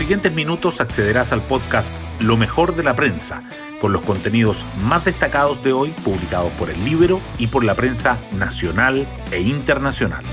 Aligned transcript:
siguientes 0.00 0.32
minutos 0.32 0.80
accederás 0.80 1.30
al 1.30 1.42
podcast 1.42 1.92
Lo 2.20 2.38
mejor 2.38 2.74
de 2.74 2.82
la 2.82 2.96
prensa, 2.96 3.42
con 3.82 3.92
los 3.92 4.00
contenidos 4.00 4.64
más 4.82 5.04
destacados 5.04 5.62
de 5.62 5.74
hoy 5.74 5.90
publicados 6.02 6.50
por 6.52 6.70
el 6.70 6.82
libro 6.86 7.20
y 7.38 7.48
por 7.48 7.64
la 7.64 7.74
prensa 7.74 8.16
nacional 8.38 9.06
e 9.30 9.42
internacional. 9.42 10.24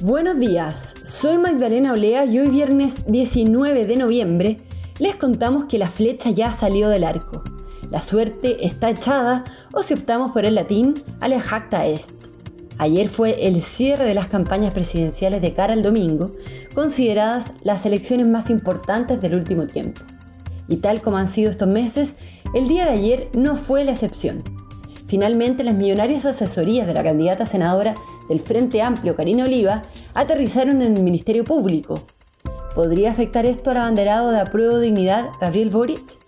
Buenos 0.00 0.36
días, 0.40 0.94
soy 1.04 1.38
Magdalena 1.38 1.92
Olea 1.92 2.24
y 2.24 2.40
hoy 2.40 2.48
viernes 2.50 3.06
19 3.06 3.86
de 3.86 3.96
noviembre 3.96 4.56
les 4.98 5.14
contamos 5.14 5.66
que 5.66 5.78
la 5.78 5.88
flecha 5.88 6.30
ya 6.30 6.52
salió 6.54 6.88
del 6.88 7.04
arco. 7.04 7.44
La 7.88 8.02
suerte 8.02 8.66
está 8.66 8.90
echada 8.90 9.44
o 9.72 9.84
si 9.84 9.94
optamos 9.94 10.32
por 10.32 10.44
el 10.44 10.56
latín, 10.56 10.94
ale 11.20 11.38
jacta 11.38 11.86
est. 11.86 12.17
Ayer 12.78 13.08
fue 13.08 13.48
el 13.48 13.60
cierre 13.62 14.04
de 14.04 14.14
las 14.14 14.28
campañas 14.28 14.72
presidenciales 14.72 15.42
de 15.42 15.52
cara 15.52 15.72
al 15.72 15.82
domingo, 15.82 16.30
consideradas 16.74 17.52
las 17.64 17.84
elecciones 17.84 18.26
más 18.26 18.50
importantes 18.50 19.20
del 19.20 19.34
último 19.34 19.66
tiempo. 19.66 20.00
Y 20.68 20.76
tal 20.76 21.00
como 21.00 21.16
han 21.16 21.28
sido 21.28 21.50
estos 21.50 21.68
meses, 21.68 22.14
el 22.54 22.68
día 22.68 22.84
de 22.84 22.92
ayer 22.92 23.28
no 23.34 23.56
fue 23.56 23.84
la 23.84 23.92
excepción. 23.92 24.44
Finalmente, 25.08 25.64
las 25.64 25.74
millonarias 25.74 26.24
asesorías 26.24 26.86
de 26.86 26.94
la 26.94 27.02
candidata 27.02 27.46
senadora 27.46 27.94
del 28.28 28.40
Frente 28.40 28.80
Amplio, 28.80 29.16
Karina 29.16 29.44
Oliva, 29.44 29.82
aterrizaron 30.14 30.82
en 30.82 30.96
el 30.96 31.02
Ministerio 31.02 31.42
Público. 31.44 32.02
¿Podría 32.74 33.10
afectar 33.10 33.44
esto 33.44 33.70
al 33.70 33.78
abanderado 33.78 34.30
de 34.30 34.38
apruebo 34.38 34.78
dignidad, 34.78 35.30
Gabriel 35.40 35.70
Boric? 35.70 36.18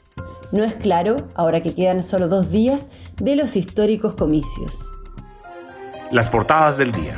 No 0.51 0.65
es 0.65 0.74
claro, 0.74 1.16
ahora 1.35 1.62
que 1.62 1.74
quedan 1.74 2.02
solo 2.02 2.27
dos 2.27 2.51
días 2.51 2.87
de 3.21 3.37
los 3.37 3.55
históricos 3.55 4.15
comicios. 4.15 4.90
Las 6.10 6.28
portadas 6.28 6.77
del 6.77 6.91
día. 6.91 7.14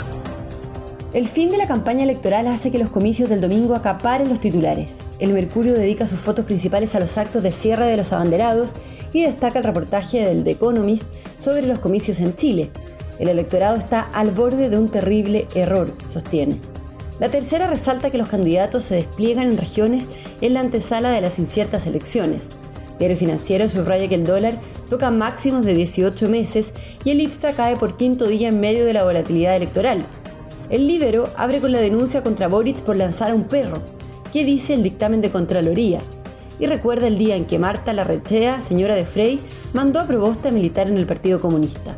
El 1.14 1.26
fin 1.26 1.48
de 1.48 1.56
la 1.56 1.66
campaña 1.66 2.02
electoral 2.02 2.46
hace 2.46 2.70
que 2.70 2.76
los 2.78 2.90
comicios 2.90 3.30
del 3.30 3.40
domingo 3.40 3.74
acaparen 3.74 4.28
los 4.28 4.38
titulares. 4.38 4.92
El 5.18 5.32
Mercurio 5.32 5.72
dedica 5.72 6.06
sus 6.06 6.20
fotos 6.20 6.44
principales 6.44 6.94
a 6.94 7.00
los 7.00 7.16
actos 7.16 7.42
de 7.42 7.52
cierre 7.52 7.86
de 7.86 7.96
los 7.96 8.12
abanderados 8.12 8.72
y 9.14 9.22
destaca 9.22 9.60
el 9.60 9.64
reportaje 9.64 10.20
del 10.20 10.44
The 10.44 10.50
Economist 10.50 11.04
sobre 11.38 11.66
los 11.66 11.78
comicios 11.78 12.20
en 12.20 12.36
Chile. 12.36 12.70
El 13.18 13.30
electorado 13.30 13.76
está 13.76 14.10
al 14.12 14.30
borde 14.30 14.68
de 14.68 14.76
un 14.76 14.90
terrible 14.90 15.48
error, 15.54 15.90
sostiene. 16.06 16.60
La 17.18 17.30
tercera 17.30 17.68
resalta 17.68 18.10
que 18.10 18.18
los 18.18 18.28
candidatos 18.28 18.84
se 18.84 18.96
despliegan 18.96 19.50
en 19.50 19.56
regiones 19.56 20.06
en 20.42 20.52
la 20.52 20.60
antesala 20.60 21.10
de 21.10 21.22
las 21.22 21.38
inciertas 21.38 21.86
elecciones. 21.86 22.42
Diario 23.02 23.18
Financiero 23.18 23.68
subraya 23.68 24.06
que 24.06 24.14
el 24.14 24.22
dólar 24.22 24.60
toca 24.88 25.10
máximos 25.10 25.66
de 25.66 25.74
18 25.74 26.28
meses 26.28 26.72
y 27.04 27.10
el 27.10 27.20
IPSA 27.20 27.50
cae 27.50 27.74
por 27.74 27.96
quinto 27.96 28.28
día 28.28 28.46
en 28.46 28.60
medio 28.60 28.84
de 28.84 28.92
la 28.92 29.02
volatilidad 29.02 29.56
electoral. 29.56 30.06
El 30.70 30.86
Libero 30.86 31.28
abre 31.36 31.58
con 31.58 31.72
la 31.72 31.80
denuncia 31.80 32.22
contra 32.22 32.46
Boric 32.46 32.80
por 32.82 32.94
lanzar 32.94 33.32
a 33.32 33.34
un 33.34 33.42
perro. 33.42 33.82
¿Qué 34.32 34.44
dice 34.44 34.74
el 34.74 34.84
dictamen 34.84 35.20
de 35.20 35.30
Contraloría? 35.30 35.98
Y 36.60 36.66
recuerda 36.66 37.08
el 37.08 37.18
día 37.18 37.34
en 37.34 37.46
que 37.46 37.58
Marta 37.58 37.92
Larrechea, 37.92 38.62
señora 38.62 38.94
de 38.94 39.04
Frey, 39.04 39.40
mandó 39.72 39.98
a 39.98 40.06
Probosta 40.06 40.52
militar 40.52 40.86
en 40.86 40.96
el 40.96 41.06
Partido 41.06 41.40
Comunista. 41.40 41.96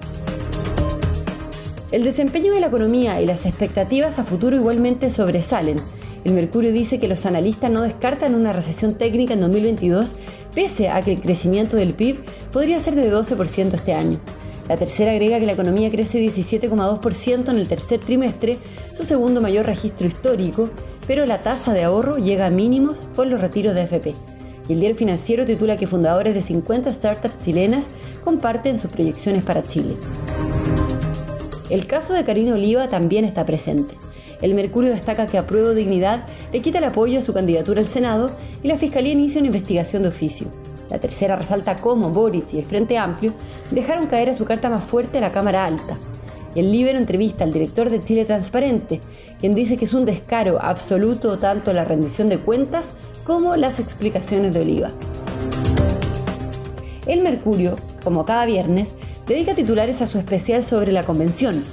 El 1.92 2.02
desempeño 2.02 2.50
de 2.50 2.60
la 2.60 2.68
economía 2.68 3.20
y 3.20 3.26
las 3.26 3.44
expectativas 3.44 4.18
a 4.18 4.24
futuro 4.24 4.56
igualmente 4.56 5.10
sobresalen. 5.10 5.76
El 6.24 6.32
Mercurio 6.32 6.72
dice 6.72 6.98
que 6.98 7.06
los 7.06 7.26
analistas 7.26 7.70
no 7.70 7.82
descartan 7.82 8.34
una 8.34 8.52
recesión 8.52 8.94
técnica 8.94 9.34
en 9.34 9.42
2022 9.42 10.14
pese 10.54 10.88
a 10.88 11.02
que 11.02 11.12
el 11.12 11.20
crecimiento 11.20 11.76
del 11.76 11.92
PIB 11.92 12.24
podría 12.50 12.78
ser 12.78 12.94
de 12.94 13.12
12% 13.12 13.74
este 13.74 13.92
año. 13.92 14.18
La 14.68 14.78
tercera 14.78 15.12
agrega 15.12 15.38
que 15.38 15.44
la 15.44 15.52
economía 15.52 15.90
crece 15.90 16.18
17,2% 16.18 17.50
en 17.50 17.58
el 17.58 17.68
tercer 17.68 18.00
trimestre, 18.00 18.56
su 18.96 19.04
segundo 19.04 19.42
mayor 19.42 19.66
registro 19.66 20.06
histórico, 20.06 20.70
pero 21.06 21.26
la 21.26 21.38
tasa 21.38 21.74
de 21.74 21.84
ahorro 21.84 22.16
llega 22.16 22.46
a 22.46 22.50
mínimos 22.50 22.96
por 23.14 23.26
los 23.26 23.42
retiros 23.42 23.74
de 23.74 23.82
AFP. 23.82 24.14
Y 24.66 24.72
el 24.72 24.80
diario 24.80 24.96
financiero 24.96 25.44
titula 25.44 25.76
que 25.76 25.86
fundadores 25.86 26.34
de 26.34 26.40
50 26.40 26.90
startups 26.90 27.44
chilenas 27.44 27.84
comparten 28.24 28.78
sus 28.78 28.90
proyecciones 28.90 29.44
para 29.44 29.62
Chile. 29.62 29.94
El 31.68 31.86
caso 31.86 32.14
de 32.14 32.24
Karina 32.24 32.54
Oliva 32.54 32.88
también 32.88 33.26
está 33.26 33.44
presente. 33.44 33.94
El 34.44 34.52
Mercurio 34.52 34.92
destaca 34.92 35.26
que 35.26 35.38
apruebo 35.38 35.72
dignidad 35.72 36.26
le 36.52 36.60
quita 36.60 36.76
el 36.76 36.84
apoyo 36.84 37.18
a 37.18 37.22
su 37.22 37.32
candidatura 37.32 37.80
al 37.80 37.88
Senado 37.88 38.28
y 38.62 38.68
la 38.68 38.76
Fiscalía 38.76 39.14
inicia 39.14 39.38
una 39.38 39.46
investigación 39.46 40.02
de 40.02 40.08
oficio. 40.08 40.48
La 40.90 41.00
tercera 41.00 41.34
resalta 41.34 41.76
cómo 41.76 42.10
Boric 42.10 42.52
y 42.52 42.58
el 42.58 42.66
Frente 42.66 42.98
Amplio 42.98 43.32
dejaron 43.70 44.06
caer 44.06 44.28
a 44.28 44.34
su 44.34 44.44
carta 44.44 44.68
más 44.68 44.84
fuerte 44.84 45.16
a 45.16 45.22
la 45.22 45.32
Cámara 45.32 45.64
Alta. 45.64 45.96
El 46.54 46.70
Libero 46.70 46.98
entrevista 46.98 47.42
al 47.42 47.54
director 47.54 47.88
de 47.88 48.00
Chile 48.00 48.26
Transparente, 48.26 49.00
quien 49.40 49.54
dice 49.54 49.78
que 49.78 49.86
es 49.86 49.94
un 49.94 50.04
descaro 50.04 50.60
absoluto 50.60 51.38
tanto 51.38 51.72
la 51.72 51.86
rendición 51.86 52.28
de 52.28 52.36
cuentas 52.36 52.90
como 53.24 53.56
las 53.56 53.80
explicaciones 53.80 54.52
de 54.52 54.60
Oliva. 54.60 54.90
El 57.06 57.22
Mercurio, 57.22 57.76
como 58.04 58.26
cada 58.26 58.44
viernes, 58.44 58.90
dedica 59.26 59.54
titulares 59.54 60.02
a 60.02 60.06
su 60.06 60.18
especial 60.18 60.62
sobre 60.62 60.92
la 60.92 61.04
convención. 61.04 61.64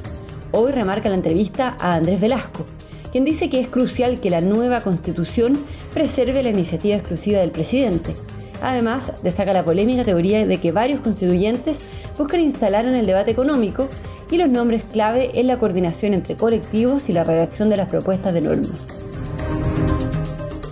Hoy 0.53 0.73
remarca 0.73 1.07
la 1.07 1.15
entrevista 1.15 1.77
a 1.79 1.95
Andrés 1.95 2.19
Velasco, 2.19 2.65
quien 3.13 3.23
dice 3.23 3.49
que 3.49 3.61
es 3.61 3.69
crucial 3.69 4.19
que 4.19 4.29
la 4.29 4.41
nueva 4.41 4.81
constitución 4.81 5.63
preserve 5.93 6.43
la 6.43 6.49
iniciativa 6.49 6.97
exclusiva 6.97 7.39
del 7.39 7.51
presidente. 7.51 8.13
Además, 8.61 9.13
destaca 9.23 9.53
la 9.53 9.63
polémica 9.63 10.03
teoría 10.03 10.45
de 10.45 10.59
que 10.59 10.73
varios 10.73 10.99
constituyentes 10.99 11.77
buscan 12.17 12.41
instalar 12.41 12.85
en 12.85 12.95
el 12.95 13.05
debate 13.05 13.31
económico 13.31 13.87
y 14.29 14.37
los 14.37 14.49
nombres 14.49 14.83
clave 14.91 15.31
en 15.35 15.47
la 15.47 15.57
coordinación 15.57 16.13
entre 16.13 16.35
colectivos 16.35 17.07
y 17.07 17.13
la 17.13 17.23
redacción 17.23 17.69
de 17.69 17.77
las 17.77 17.89
propuestas 17.89 18.33
de 18.33 18.41
normas. 18.41 18.85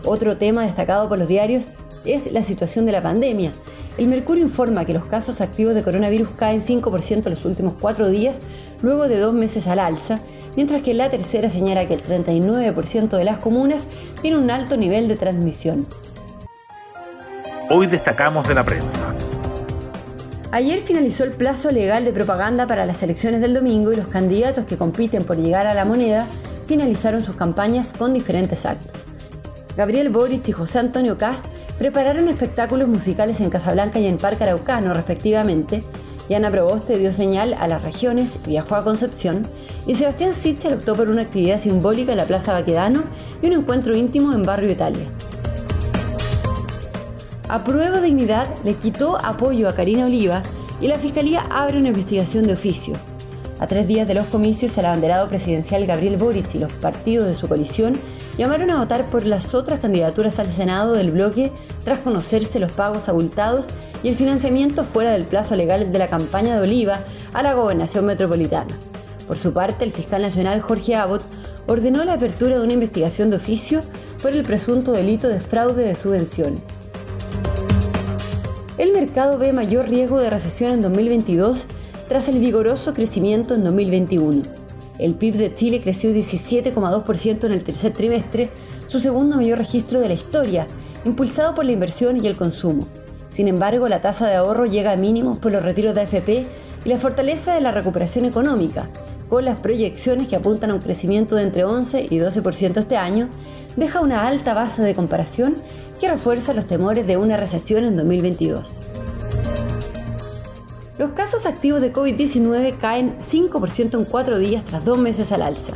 Otro 0.04 0.36
tema 0.36 0.64
destacado 0.64 1.08
por 1.08 1.20
los 1.20 1.30
diarios 1.30 1.68
es 2.04 2.32
la 2.34 2.44
situación 2.44 2.86
de 2.86 2.92
la 2.92 3.02
pandemia. 3.02 3.54
El 4.00 4.08
Mercurio 4.08 4.46
informa 4.46 4.86
que 4.86 4.94
los 4.94 5.08
casos 5.08 5.42
activos 5.42 5.76
de 5.76 5.84
coronavirus 5.84 6.30
caen 6.30 6.64
5% 6.64 7.26
en 7.26 7.34
los 7.34 7.44
últimos 7.44 7.74
cuatro 7.82 8.08
días, 8.08 8.40
luego 8.82 9.10
de 9.10 9.20
dos 9.20 9.34
meses 9.34 9.68
al 9.68 9.78
alza, 9.78 10.22
mientras 10.56 10.84
que 10.84 10.94
la 10.94 11.12
tercera 11.12 11.50
señala 11.50 11.86
que 11.86 11.96
el 11.96 12.04
39% 12.06 13.10
de 13.10 13.26
las 13.26 13.40
comunas 13.40 13.84
tiene 14.22 14.38
un 14.38 14.52
alto 14.52 14.78
nivel 14.78 15.10
de 15.10 15.18
transmisión. 15.18 15.86
Hoy 17.70 17.88
destacamos 17.88 18.48
de 18.48 18.54
la 18.54 18.64
prensa. 18.64 19.14
Ayer 20.52 20.82
finalizó 20.82 21.26
el 21.26 21.32
plazo 21.32 21.70
legal 21.70 22.06
de 22.06 22.14
propaganda 22.14 22.66
para 22.68 22.86
las 22.86 23.04
elecciones 23.04 23.42
del 23.42 23.54
domingo 23.54 23.92
y 23.92 23.98
los 23.98 24.08
candidatos 24.08 24.64
que 24.64 24.78
compiten 24.78 25.26
por 25.26 25.36
llegar 25.36 25.68
a 25.68 25.74
la 25.74 25.84
moneda 25.84 26.26
finalizaron 26.68 27.26
sus 27.26 27.36
campañas 27.36 27.92
con 27.92 28.14
diferentes 28.14 28.66
actos. 28.66 29.09
Gabriel 29.80 30.10
Boric 30.10 30.46
y 30.50 30.52
José 30.52 30.78
Antonio 30.80 31.18
Cast 31.18 31.46
prepararon 31.78 32.28
espectáculos 32.28 32.90
musicales 32.90 33.40
en 33.40 33.50
Casablanca 33.50 33.98
y 33.98 34.08
en 34.08 34.18
Parque 34.18 34.44
Araucano, 34.44 34.94
respectivamente, 34.94 35.80
y 36.28 36.34
Ana 36.34 36.52
Proboste 36.52 36.98
dio 36.98 37.14
señal 37.14 37.54
a 37.54 37.66
las 37.70 37.86
regiones, 37.86 38.40
viajó 38.46 38.76
a 38.76 38.84
Concepción, 38.84 39.44
y 39.88 39.96
Sebastián 39.96 40.34
Sichel 40.34 40.74
optó 40.74 40.98
por 40.98 41.10
una 41.10 41.22
actividad 41.22 41.64
simbólica 41.64 42.12
en 42.12 42.18
la 42.18 42.26
Plaza 42.26 42.52
Baquedano 42.52 43.04
y 43.42 43.48
un 43.48 43.54
encuentro 43.54 43.96
íntimo 43.96 44.34
en 44.34 44.44
Barrio 44.44 44.70
Italia. 44.70 45.06
A 47.48 47.64
prueba 47.64 48.02
dignidad 48.02 48.48
le 48.66 48.74
quitó 48.74 49.18
apoyo 49.24 49.70
a 49.70 49.76
Karina 49.76 50.08
Oliva 50.08 50.44
y 50.82 50.88
la 50.88 51.00
Fiscalía 51.00 51.44
abre 51.50 51.78
una 51.78 51.88
investigación 51.88 52.46
de 52.46 52.52
oficio. 52.52 52.96
A 53.60 53.68
tres 53.68 53.88
días 53.88 54.08
de 54.08 54.14
los 54.14 54.28
comicios, 54.28 54.78
el 54.78 54.86
abanderado 54.86 55.28
presidencial 55.28 55.86
Gabriel 55.86 56.16
Boric 56.16 56.56
y 56.56 56.60
los 56.60 56.72
partidos 56.72 57.28
de 57.28 57.36
su 57.36 57.50
coalición 57.50 57.98
llamaron 58.38 58.70
a 58.70 58.78
votar 58.78 59.10
por 59.10 59.26
las 59.26 59.54
otras 59.54 59.82
candidaturas 59.82 60.40
al 60.40 60.50
Senado 60.50 60.94
del 60.94 61.12
bloque 61.12 61.52
tras 61.84 62.00
conocerse 62.00 62.60
los 62.60 62.72
pagos 62.72 63.10
abultados 63.10 63.68
y 64.02 64.08
el 64.08 64.16
financiamiento 64.16 64.86
fuera 64.86 65.12
del 65.12 65.26
plazo 65.26 65.58
legal 65.58 65.92
de 65.92 66.00
la 66.00 66.08
campaña 66.08 66.56
de 66.56 66.62
Oliva 66.62 67.00
a 67.34 67.44
la 67.44 67.54
gobernación 67.54 68.06
metropolitana. 68.06 68.78
Por 69.28 69.38
su 69.38 69.52
parte, 69.52 69.84
el 69.84 69.92
fiscal 69.92 70.22
nacional 70.22 70.62
Jorge 70.62 70.96
Abbott 70.96 71.24
ordenó 71.68 72.06
la 72.06 72.14
apertura 72.14 72.58
de 72.58 72.64
una 72.64 72.74
investigación 72.74 73.30
de 73.30 73.38
oficio 73.38 73.82
por 74.22 74.32
el 74.32 74.44
presunto 74.44 74.94
delito 74.94 75.28
de 75.28 75.42
fraude 75.42 75.84
de 75.84 75.98
subvenciones. 75.98 76.62
El 78.78 78.94
mercado 78.94 79.38
ve 79.38 79.52
mayor 79.52 79.90
riesgo 79.90 80.18
de 80.22 80.30
recesión 80.30 80.72
en 80.72 80.82
2022 80.82 81.66
tras 82.10 82.28
el 82.28 82.40
vigoroso 82.40 82.92
crecimiento 82.94 83.54
en 83.54 83.64
2021. 83.64 84.42
El 84.98 85.14
PIB 85.14 85.36
de 85.36 85.54
Chile 85.54 85.80
creció 85.80 86.12
17,2% 86.12 87.46
en 87.46 87.52
el 87.54 87.64
tercer 87.64 87.94
trimestre, 87.94 88.50
su 88.88 89.00
segundo 89.00 89.38
mayor 89.38 89.60
registro 89.60 90.00
de 90.00 90.10
la 90.10 90.16
historia, 90.16 90.66
impulsado 91.06 91.54
por 91.54 91.66
la 91.66 91.72
inversión 91.72 92.22
y 92.22 92.28
el 92.28 92.36
consumo. 92.36 92.86
Sin 93.32 93.48
embargo, 93.48 93.88
la 93.88 94.02
tasa 94.02 94.28
de 94.28 94.36
ahorro 94.36 94.66
llega 94.66 94.92
a 94.92 94.96
mínimos 94.96 95.38
por 95.38 95.52
los 95.52 95.62
retiros 95.62 95.94
de 95.94 96.02
AFP 96.02 96.48
y 96.84 96.90
la 96.90 96.98
fortaleza 96.98 97.54
de 97.54 97.62
la 97.62 97.72
recuperación 97.72 98.26
económica, 98.26 98.90
con 99.30 99.46
las 99.46 99.60
proyecciones 99.60 100.28
que 100.28 100.36
apuntan 100.36 100.72
a 100.72 100.74
un 100.74 100.82
crecimiento 100.82 101.36
de 101.36 101.44
entre 101.44 101.64
11 101.64 102.08
y 102.10 102.18
12% 102.18 102.78
este 102.78 102.98
año, 102.98 103.30
deja 103.76 104.02
una 104.02 104.28
alta 104.28 104.56
base 104.56 104.82
de 104.82 104.96
comparación 104.96 105.54
que 106.02 106.10
refuerza 106.10 106.56
los 106.56 106.66
temores 106.66 107.06
de 107.06 107.18
una 107.18 107.38
recesión 107.38 107.84
en 107.84 107.96
2022. 107.96 108.80
Los 111.00 111.12
casos 111.12 111.46
activos 111.46 111.80
de 111.80 111.94
COVID-19 111.94 112.78
caen 112.78 113.16
5% 113.20 113.98
en 113.98 114.04
cuatro 114.04 114.38
días 114.38 114.66
tras 114.66 114.84
dos 114.84 114.98
meses 114.98 115.32
al 115.32 115.44
alza. 115.44 115.72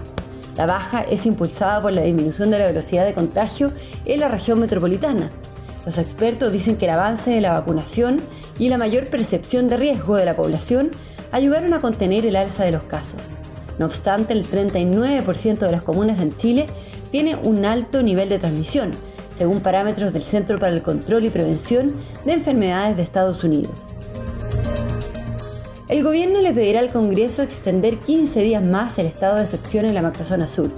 La 0.58 0.66
baja 0.66 1.00
es 1.04 1.26
impulsada 1.26 1.80
por 1.80 1.94
la 1.94 2.02
disminución 2.02 2.52
de 2.52 2.60
la 2.60 2.66
velocidad 2.66 3.06
de 3.06 3.14
contagio 3.14 3.72
en 4.04 4.20
la 4.20 4.28
región 4.28 4.60
metropolitana. 4.60 5.30
Los 5.86 5.98
expertos 5.98 6.52
dicen 6.52 6.76
que 6.76 6.84
el 6.88 6.92
avance 6.92 7.32
de 7.32 7.40
la 7.40 7.54
vacunación 7.54 8.20
y 8.60 8.68
la 8.68 8.78
mayor 8.78 9.08
percepción 9.08 9.68
de 9.68 9.78
riesgo 9.78 10.18
de 10.18 10.26
la 10.26 10.36
población 10.36 10.92
ayudaron 11.32 11.74
a 11.74 11.80
contener 11.80 12.26
el 12.26 12.36
alza 12.36 12.66
de 12.66 12.74
los 12.74 12.84
casos. 12.84 13.22
No 13.80 13.86
obstante, 13.86 14.34
el 14.34 14.46
39% 14.46 15.58
de 15.58 15.72
las 15.72 15.84
comunas 15.84 16.20
en 16.20 16.36
Chile 16.36 16.66
tiene 17.12 17.38
un 17.38 17.64
alto 17.64 18.04
nivel 18.04 18.28
de 18.28 18.40
transmisión, 18.40 18.92
según 19.38 19.62
parámetros 19.62 20.12
del 20.12 20.24
Centro 20.24 20.60
para 20.60 20.74
el 20.74 20.82
Control 20.84 21.24
y 21.24 21.30
Prevención 21.30 21.94
de 22.26 22.34
Enfermedades 22.34 22.98
de 22.98 23.04
Estados 23.04 23.42
Unidos. 23.46 23.93
El 25.94 26.02
gobierno 26.02 26.42
le 26.42 26.52
pedirá 26.52 26.80
al 26.80 26.92
Congreso 26.92 27.44
extender 27.44 28.00
15 28.00 28.42
días 28.42 28.66
más 28.66 28.98
el 28.98 29.06
estado 29.06 29.36
de 29.36 29.44
excepción 29.44 29.86
en 29.86 29.94
la 29.94 30.02
macrozona 30.02 30.48
sur. 30.48 30.72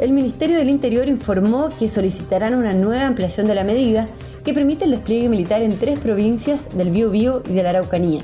El 0.00 0.12
Ministerio 0.12 0.56
del 0.56 0.70
Interior 0.70 1.10
informó 1.10 1.68
que 1.78 1.90
solicitarán 1.90 2.54
una 2.54 2.72
nueva 2.72 3.06
ampliación 3.06 3.46
de 3.46 3.54
la 3.54 3.64
medida 3.64 4.06
que 4.42 4.54
permite 4.54 4.86
el 4.86 4.92
despliegue 4.92 5.28
militar 5.28 5.60
en 5.60 5.78
tres 5.78 5.98
provincias 5.98 6.74
del 6.74 6.90
Biobío 6.90 7.42
y 7.46 7.52
de 7.52 7.64
la 7.64 7.68
Araucanía. 7.68 8.22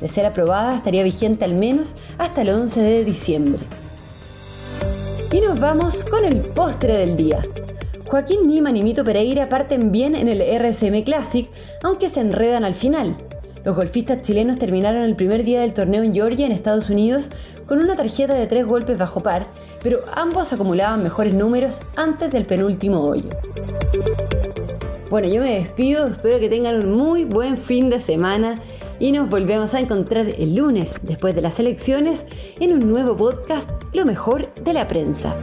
De 0.00 0.06
ser 0.06 0.24
aprobada, 0.24 0.76
estaría 0.76 1.02
vigente 1.02 1.44
al 1.44 1.54
menos 1.54 1.88
hasta 2.16 2.42
el 2.42 2.50
11 2.50 2.80
de 2.80 3.04
diciembre. 3.04 3.60
Y 5.32 5.40
nos 5.40 5.58
vamos 5.58 6.04
con 6.04 6.24
el 6.24 6.42
postre 6.42 6.92
del 6.92 7.16
día. 7.16 7.44
Joaquín 8.06 8.46
Niman 8.46 8.76
y 8.76 8.84
Mito 8.84 9.02
Pereira 9.02 9.48
parten 9.48 9.90
bien 9.90 10.14
en 10.14 10.28
el 10.28 10.42
RSM 10.42 11.02
Classic, 11.02 11.48
aunque 11.82 12.08
se 12.08 12.20
enredan 12.20 12.62
al 12.62 12.76
final. 12.76 13.16
Los 13.64 13.76
golfistas 13.76 14.22
chilenos 14.22 14.58
terminaron 14.58 15.02
el 15.02 15.16
primer 15.16 15.44
día 15.44 15.60
del 15.60 15.74
torneo 15.74 16.02
en 16.02 16.14
Georgia, 16.14 16.46
en 16.46 16.52
Estados 16.52 16.88
Unidos, 16.88 17.28
con 17.66 17.78
una 17.78 17.94
tarjeta 17.94 18.34
de 18.34 18.46
tres 18.46 18.66
golpes 18.66 18.96
bajo 18.96 19.22
par, 19.22 19.46
pero 19.82 20.00
ambos 20.14 20.52
acumulaban 20.52 21.02
mejores 21.02 21.34
números 21.34 21.78
antes 21.96 22.30
del 22.30 22.46
penúltimo 22.46 23.00
hoyo. 23.00 23.28
Bueno, 25.10 25.28
yo 25.28 25.42
me 25.42 25.54
despido, 25.54 26.06
espero 26.06 26.38
que 26.38 26.48
tengan 26.48 26.84
un 26.84 26.92
muy 26.92 27.24
buen 27.24 27.56
fin 27.56 27.90
de 27.90 28.00
semana 28.00 28.60
y 28.98 29.12
nos 29.12 29.28
volvemos 29.28 29.74
a 29.74 29.80
encontrar 29.80 30.28
el 30.38 30.54
lunes, 30.54 30.94
después 31.02 31.34
de 31.34 31.42
las 31.42 31.58
elecciones, 31.58 32.24
en 32.60 32.72
un 32.72 32.88
nuevo 32.88 33.16
podcast, 33.16 33.68
Lo 33.92 34.04
mejor 34.04 34.54
de 34.54 34.72
la 34.72 34.86
prensa. 34.86 35.34